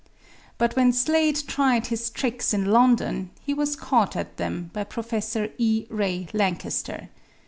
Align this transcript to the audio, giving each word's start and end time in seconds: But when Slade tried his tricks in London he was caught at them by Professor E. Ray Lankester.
But 0.57 0.75
when 0.75 0.91
Slade 0.93 1.43
tried 1.45 1.85
his 1.85 2.09
tricks 2.09 2.55
in 2.55 2.65
London 2.71 3.29
he 3.45 3.53
was 3.53 3.75
caught 3.75 4.15
at 4.15 4.37
them 4.37 4.71
by 4.73 4.83
Professor 4.83 5.51
E. 5.59 5.85
Ray 5.91 6.25
Lankester. 6.33 7.09